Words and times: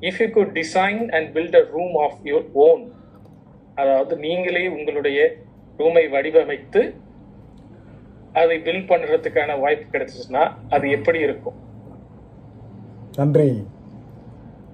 If 0.00 0.20
you 0.20 0.30
could 0.30 0.58
design 0.58 1.12
and 1.12 1.36
build 1.36 1.56
a 1.56 1.64
room 1.70 1.94
of 1.94 2.14
your 2.24 2.52
own 2.52 2.92
அதாவது 3.74 4.16
நீங்களே 4.16 4.68
உங்களுடைய 4.68 5.34
ரூமை 5.78 6.08
வடிவமைத்து 6.08 6.94
அதை 8.32 8.58
பில்ட் 8.58 8.88
பண்றதுக்கான 8.88 9.60
வாய்ப்பு 9.60 9.98
கிடைச்சிச்சுன்னா 9.98 10.52
அது 10.68 10.90
எப்படி 10.90 11.18
இருக்கும்? 11.18 11.54
நன்றி. 13.16 13.66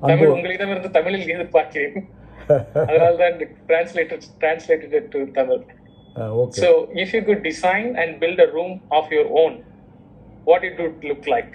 தமிழ் 0.01 0.27
உங்களிடமிருந்து 0.27 0.91
தமிழில் 0.91 1.37
எதிர்பார்க்கிறேன். 1.37 2.05
அதனால்தான் 2.75 3.33
translated 3.69 4.21
translated 4.41 5.09
to 5.09 5.31
Tamil. 5.31 5.65
So, 6.51 6.89
if 6.93 7.13
you 7.13 7.23
could 7.23 7.43
design 7.43 7.97
and 8.03 8.23
build 8.23 8.41
a 8.41 8.53
room 8.53 8.81
of 8.91 9.11
your 9.11 9.27
own, 9.33 9.65
what 10.47 10.63
it 10.63 10.79
would 10.79 11.05
look 11.05 11.25
like? 11.25 11.55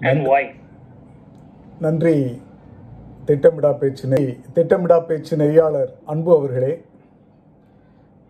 And 0.00 0.26
why? 0.26 0.54
நன்றி. 1.84 2.16
திட்டமிடா 3.26 3.70
பேச்சு 3.78 4.06
திட்டமிடா 4.54 4.96
பேச்சு 5.06 5.36
நெறியாளர் 5.36 5.90
அன்பு 6.06 6.30
அவர்களே. 6.36 6.72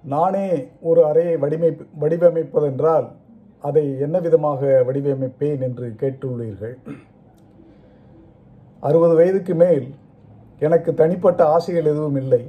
நானே 0.04 0.46
ஒரு 0.80 1.00
அறையை 1.04 1.36
வடிமை 1.36 1.70
வடிவமைப்பதென்றால் 2.00 3.06
அதை 3.68 3.84
என்ன 4.06 4.16
விதமாக 4.26 4.82
வடிவமைப்பேன் 4.88 5.62
என்று 5.68 5.86
கேட்டுள்ளீர்கள்? 6.00 6.74
அறுபது 8.80 9.14
வயதுக்கு 9.14 9.54
மேல் 9.54 9.86
எனக்கு 10.58 10.94
தனிப்பட்ட 10.94 11.40
ஆசைகள் 11.46 11.90
எதுவும் 11.92 12.16
இல்லை. 12.16 12.42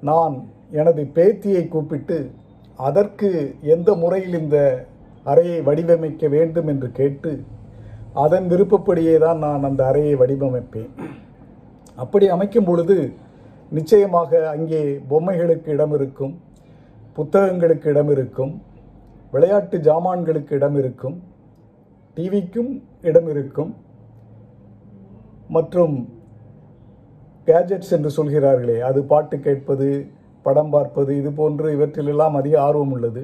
நான் 0.00 0.36
எனது 0.70 1.02
பேத்தியை 1.14 1.68
கூப்பிட்டு 1.68 2.30
அதற்கு 2.76 3.30
எந்த 3.76 3.94
முறையில் 3.94 4.38
இந்த 4.38 4.58
அறையை 5.24 5.58
வடிவமைக்க 5.60 6.28
வேண்டும் 6.28 6.66
என்று 6.66 6.90
கேட்டு 6.92 7.32
அதன் 8.22 8.46
விருப்பப்படியே 8.52 9.14
தான் 9.24 9.40
நான் 9.44 9.66
அந்த 9.68 9.82
அறையை 9.90 10.14
வடிவமைப்பேன். 10.20 10.90
அப்படி 12.02 12.26
அமைக்கும் 12.34 12.68
பொழுது 12.68 12.96
நிச்சயமாக 13.76 14.30
அங்கே 14.54 14.80
பொம்மைகளுக்கு 15.10 15.68
இடம் 15.76 15.94
இருக்கும் 15.98 16.34
புத்தகங்களுக்கு 17.16 17.88
இடம் 17.92 18.10
இருக்கும் 18.14 18.52
விளையாட்டு 19.32 19.76
ஜாமான்களுக்கு 19.86 20.52
இடம் 20.58 20.76
இருக்கும் 20.82 21.16
டிவிக்கும் 22.16 22.72
இடம் 23.10 23.28
இருக்கும் 23.32 23.72
மற்றும் 25.56 25.96
கேஜெட்ஸ் 27.48 27.94
என்று 27.96 28.10
சொல்கிறார்களே 28.18 28.76
அது 28.88 29.00
பாட்டு 29.12 29.36
கேட்பது 29.46 29.88
படம் 30.46 30.72
பார்ப்பது 30.74 31.12
இது 31.20 31.30
போன்று 31.40 31.66
இவற்றிலெல்லாம் 31.76 32.36
அதிக 32.40 32.54
ஆர்வம் 32.66 32.94
உள்ளது. 32.96 33.22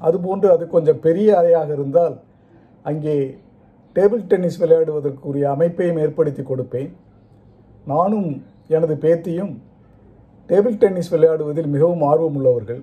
அதுபோன்று 0.00 0.48
அது 0.54 0.64
கொஞ்சம் 0.74 1.02
பெரிய 1.06 1.28
அறையாக 1.40 1.68
இருந்தால் 1.76 2.16
அங்கே 2.90 3.16
டேபிள் 3.96 4.24
டென்னிஸ் 4.30 4.60
விளையாடுவதற்குரிய 4.62 5.44
அமைப்பையும் 5.54 6.00
ஏற்படுத்தி 6.04 6.42
கொடுப்பேன். 6.42 6.90
நானும் 7.92 8.28
எனது 8.76 8.94
பேத்தியும் 9.04 9.52
டேபிள் 10.50 10.78
டென்னிஸ் 10.82 11.12
விளையாடுவதில் 11.14 11.72
மிகவும் 11.74 12.04
ஆர்வம் 12.10 12.36
உள்ளவர்கள் 12.38 12.82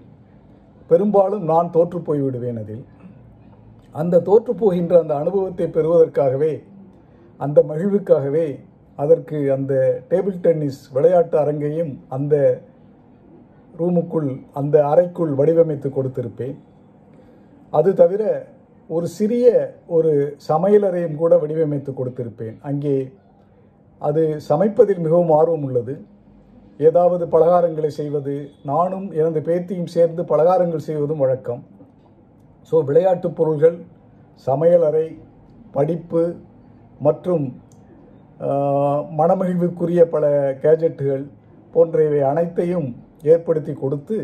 பெரும்பாலும் 0.90 1.46
நான் 1.52 1.74
தோற்று 1.76 2.00
விடுவேன் 2.28 2.60
அதில். 2.64 2.84
அந்த 4.02 4.22
தோற்று 4.28 4.54
போகின்ற 4.62 4.94
அந்த 5.04 5.14
அனுபவத்தை 5.22 5.68
பெறுவதற்காகவே 5.78 6.54
அந்த 7.40 7.60
மகிழ்வுக்காகவே 7.72 8.48
அதற்கு 9.00 9.38
அந்த 9.56 9.74
டேபிள் 10.12 10.40
டென்னிஸ் 10.46 10.82
விளையாட்டு 10.96 11.36
அரங்கையும் 11.44 11.94
அந்த 12.16 12.36
ரூமுக்குள் 13.80 14.32
அந்த 14.60 14.76
அறைக்குள் 14.92 15.32
வடிவமைத்து 15.40 15.90
கொடுத்திருப்பேன். 15.90 16.58
அது 17.74 17.90
தவிர 18.02 18.24
ஒரு 18.96 19.08
சிறிய 19.18 19.48
ஒரு 19.96 20.12
சமையலறையும் 20.50 21.20
கூட 21.22 21.34
வடிவமைத்து 21.42 21.92
கொடுத்திருப்பேன். 22.00 22.56
அங்கே 22.70 22.96
அது 24.02 24.24
சமைப்பதில் 24.50 25.04
மிகவும் 25.06 25.32
ஆர்வம் 25.40 25.66
உள்ளது. 25.68 25.94
ஏதாவது 26.88 27.24
பலகாரங்களை 27.34 27.92
செய்வது 28.00 28.36
நானும் 28.72 29.08
எனது 29.20 29.40
பேத்தியும் 29.48 29.94
சேர்ந்து 29.96 30.22
பலகாரங்கள் 30.32 30.88
செய்வதும் 30.88 31.24
வழக்கம். 31.24 31.62
ஸோ 32.72 32.76
விளையாட்டுப் 32.90 33.38
பொருள்கள் 33.38 33.78
சமையலறை 34.48 35.06
படிப்பு 35.76 36.24
மற்றும் 37.08 37.46
மனமகிழ்வுக்குரிய 39.20 40.02
பல 40.14 40.26
கேஜெட்டுகள் 40.64 41.24
போன்றவை 41.74 42.20
அனைத்தையும் 42.32 42.88
ஏற்படுத்தி 43.32 43.74
கொடுத்து 43.82 44.18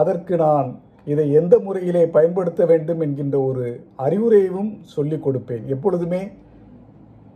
அதற்கு 0.00 0.34
நான் 0.44 0.68
இதை 1.12 1.24
எந்த 1.40 1.54
முறையிலே 1.66 2.02
பயன்படுத்த 2.16 2.62
வேண்டும் 2.70 3.00
என்கின்ற 3.06 3.36
ஒரு 3.48 3.66
அறிவுரையும் 4.06 4.70
சொல்லிக் 4.94 5.24
கொடுப்பேன். 5.26 5.64
எப்பொழுதுமே 5.74 6.22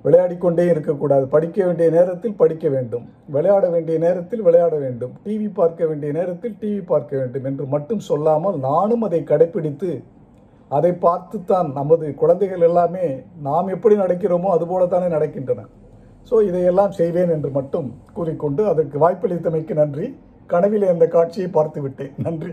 விளையாடிக்கொண்டே 0.05 0.65
இருக்கக்கூடாது. 0.73 1.25
படிக்க 1.35 1.59
வேண்டிய 1.67 1.89
நேரத்தில் 1.97 2.39
படிக்க 2.41 2.65
வேண்டும். 2.75 3.05
விளையாட 3.35 3.65
வேண்டிய 3.75 3.97
நேரத்தில் 4.05 4.43
விளையாட 4.47 4.75
வேண்டும். 4.85 5.13
டிவி 5.27 5.49
பார்க்க 5.59 5.87
வேண்டிய 5.91 6.11
நேரத்தில் 6.19 6.57
டிவி 6.63 6.83
பார்க்க 6.93 7.13
வேண்டும் 7.21 7.47
என்று 7.51 7.67
மட்டும் 7.75 8.03
சொல்லாமல் 8.09 8.59
நானும் 8.71 9.05
அதை 9.09 9.21
கடைப்பிடித்து 9.31 9.93
அதை 10.79 10.91
பார்த்துத்தான் 11.07 11.71
நமது 11.79 12.07
குழந்தைகள் 12.21 12.65
எல்லாமே 12.69 13.07
நாம் 13.49 13.73
எப்படி 13.77 13.95
நடக்கிறோமோ 14.03 14.51
அதுபோல 14.57 14.87
தானே 14.95 15.09
நடக்கின்றன. 15.17 15.65
ஸோ 16.29 16.35
இதையெல்லாம் 16.49 16.93
செய்வேன் 16.99 17.33
என்று 17.37 17.51
மட்டும் 17.59 17.89
கூறிக்கொண்டு 18.19 18.63
அதற்கு 18.73 18.99
வாய்ப்பளித்தமைக்கு 19.05 19.77
நன்றி. 19.83 20.07
கனவிலே 20.53 20.89
அந்த 20.95 21.07
காட்சியை 21.17 21.49
பார்த்து 21.57 21.81
விட்டேன் 21.87 22.15
நன்றி. 22.27 22.53